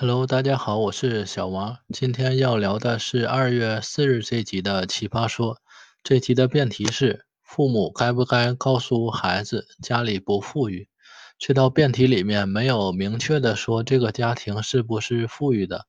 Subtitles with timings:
[0.00, 1.76] Hello，大家好，我是小王。
[1.92, 5.56] 今天要聊的是二月四日这集的《奇葩说》。
[6.02, 10.88] 这集的辩题是：父母该不该告诉孩子家里不富裕？
[11.38, 15.84] 这道辩题里面没有明确的说这个家庭是不是富裕的，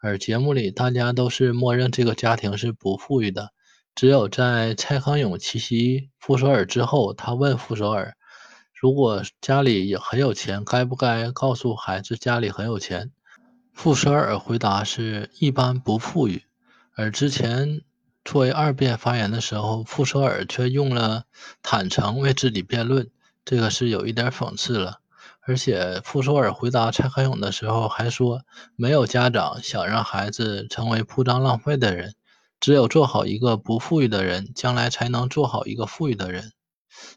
[0.00, 3.50] 而节目里大家都是默认这个家庭是不富裕的。
[3.96, 8.14] 只有在蔡康永奇袭傅首尔之后，他问傅首尔：
[8.80, 13.10] 如果家里也很有钱，该不该告诉孩子家里很有钱？
[13.76, 16.44] 傅首尔回答是一般不富裕，
[16.94, 17.82] 而之前
[18.24, 21.24] 作为二辩发言的时候，傅首尔却用了
[21.62, 23.10] 坦诚为自己辩论，
[23.44, 25.00] 这个是有一点讽刺了。
[25.42, 28.44] 而且傅首尔回答蔡康永的时候还说，
[28.76, 32.14] 没有家长想让孩子成为铺张浪费的人，
[32.58, 36.52] 只有做好一个不富裕的人，将来才能做好一个富裕的人。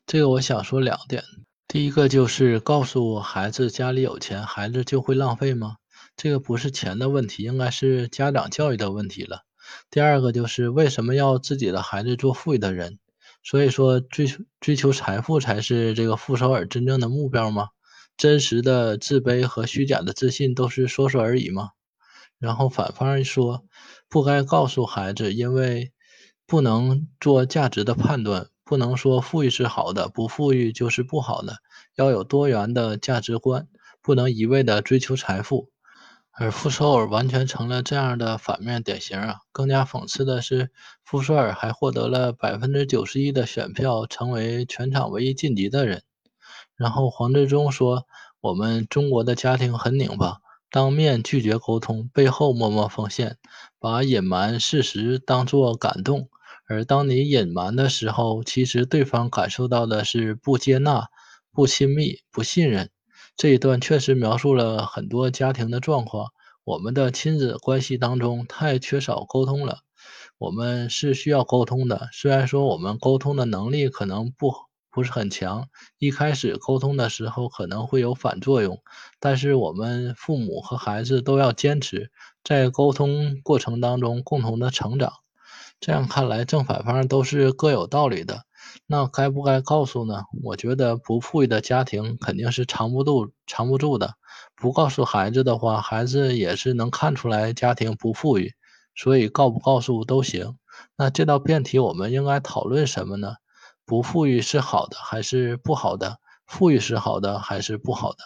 [0.06, 1.24] 这个我想说两点，
[1.70, 5.78] 第一个就是告诉孩子家里有钱，孩子就会浪费吗？
[6.22, 9.46] 这个不是钱的问题，应该是家长教育的问题了。
[9.90, 13.00] 第二个就是为什么要自己的孩子做富裕的人？
[13.42, 14.28] 所以说追
[14.60, 17.70] 追求财富才是这个傅首尔真正的目标吗？
[18.18, 21.70] 真实的自卑和虚假的自信都是说说而已吗？
[22.38, 23.64] 然后反方一说
[24.10, 25.94] 不该告诉孩子，因为
[26.46, 31.60] 不能做价值的判断，不能说富裕是好的，不富裕就是不好的，
[31.96, 33.70] 要有多元的价值观，
[34.02, 35.70] 不能一味的追求财富。
[36.32, 39.36] 而傅首尔完全成了这样的反面典型啊！
[39.52, 40.72] 更加讽刺的是，
[41.04, 46.04] 傅首尔还获得了百分之九十一的选票，成为全场唯一晋级的人。
[46.78, 48.06] 然后黄志忠说
[48.40, 50.38] ：“我们中国的家庭很拧巴，
[50.72, 53.38] 当面拒绝沟通，背后默默奉献，
[53.78, 56.30] 把隐瞒事实当作感动。
[56.70, 61.08] 而当你隐瞒的时候，其实对方感受到的是不接纳、
[61.52, 62.90] 不亲密、不信任。”
[63.40, 66.34] 这一段确实描述了很多家庭的状况。
[66.66, 69.78] 我们的亲子关系当中太缺少沟通了。
[70.38, 74.54] 我们是需要沟通的，虽然说我们沟通的能力可能不
[74.92, 78.80] 不是很强，一开始沟通的时候可能会有反作用，
[79.22, 82.12] 但是我们父母和孩子都要坚持，
[82.44, 85.14] 在沟通过程当中共同的成长。
[85.80, 88.42] 这样看来，正反方都是各有道理的。
[88.86, 90.24] 那该不该告诉呢？
[90.44, 94.16] 我觉得不富裕的家庭肯定是藏不住、藏不住的。
[94.56, 98.54] 不告诉孩子的话，孩子也是能看出来家庭不富裕，
[98.96, 100.58] 所以告不告诉都行。
[100.98, 103.36] 那这道辩题我们应该讨论什么呢？
[103.86, 106.18] 不富裕是好的还是不好的？
[106.46, 108.18] 富裕是好的还是不好的？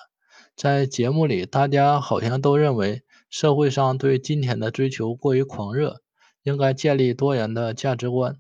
[0.55, 6.01] 在节目里，大家好像都认为社会上对金钱的追求过于狂热，
[6.43, 8.37] 应该建立多元的价值观。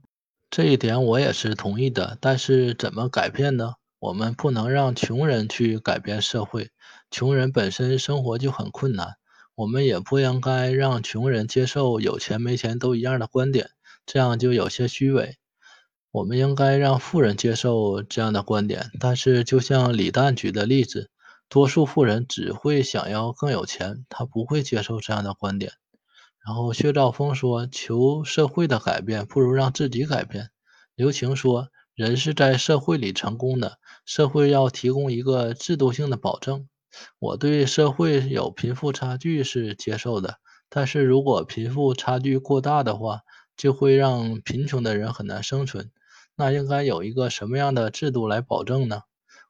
[0.53, 3.73] 这一点我也是同意的，但是怎么改变呢？
[3.97, 6.69] 我们不能让穷人去改变社会，
[7.09, 9.15] 穷人本身生活就很困难。
[9.55, 13.71] 我们也不应该让穷人接受有钱没钱都一样的观点，
[14.05, 15.37] 这样就有些虚伪。
[16.11, 21.09] 我们应该让富人接受这样的观点，但是就像李诞举的例子，
[21.49, 25.71] 多数富人只会想要更有钱，他不会接受这样的观点。
[26.45, 30.49] 然后薛兆丰说：“求社会的改变，不如让自己改变。”
[30.95, 36.67] 刘晴说：“人是在社会里成功的，社会要提供一个制度性的保证。”
[37.17, 40.35] 我对社会有贫富差距是接受的，
[40.69, 43.21] 但是如果贫富差距过大的话，
[43.57, 45.89] 就会让贫穷的人很难生存。
[46.35, 49.01] 那应该有一个什么样的制度来保证呢？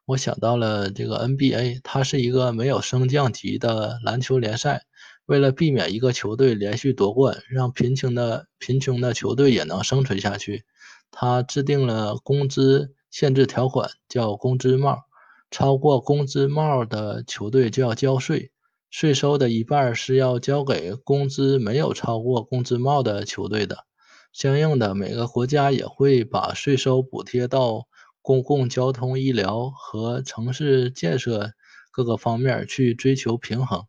[0.06, 4.84] 我想到了这个 NBA，它是一个没有升降级的篮球联赛。
[5.26, 10.64] 为了避免一个球队连续夺冠，让贫穷的贫穷的球队也能生存下去，
[11.10, 15.04] 他制定了工资限制条款，叫工资帽。
[15.50, 18.50] 超过工资帽的球队就要交税，
[18.90, 23.86] 税收的一半是要交给工资没有超过工资帽的球队的。
[24.32, 27.86] 相应的，每个国家也会把税收补贴到
[28.20, 31.52] 公共交通、医疗和城市建设
[31.92, 33.84] 各个方面去追求平衡。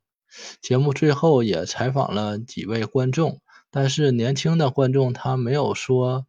[0.61, 3.41] 节目最后也采访了几位观众，
[3.71, 6.25] 但是年轻的观众他没有说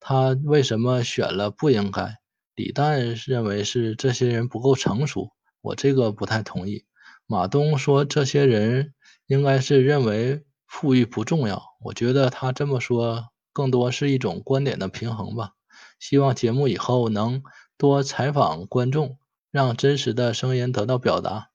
[0.00, 2.18] 他为什么选了不应该。
[2.54, 5.30] 李诞认为是这些人不够成熟，
[5.60, 6.84] 我这个不太同意。
[7.26, 8.94] 马东说这些人
[9.26, 15.52] 应该是认为富裕不重要，我觉得他这么说更多是一种观点的平衡吧。
[16.00, 17.42] 希望节目以后能
[17.76, 19.18] 多采访观众，
[19.50, 21.50] 让真实的声音得到表达。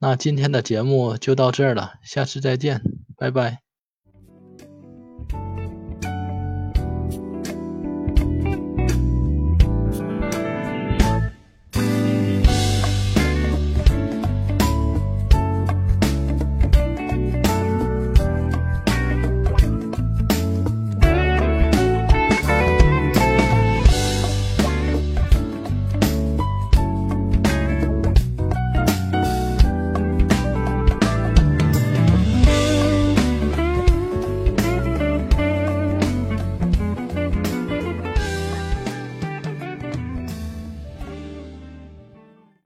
[0.00, 2.80] 那今天的节目就到这儿了，下次再见，
[3.16, 3.67] 拜拜。